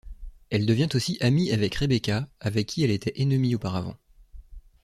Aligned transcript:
Elle 0.49 0.65
devient 0.65 0.89
aussi 0.95 1.19
amie 1.21 1.51
avec 1.51 1.75
Rebekah, 1.75 2.27
avec 2.39 2.65
qui 2.65 2.83
elle 2.83 2.89
était 2.89 3.21
ennemie 3.21 3.53
auparavant. 3.53 3.97